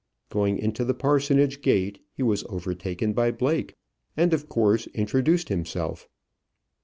[0.29, 3.75] Going into the parsonage gate he was overtaken by Blake,
[4.17, 6.07] and of course introduced himself.